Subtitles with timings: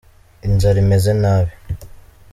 [0.47, 1.53] Inzara imeze nabi.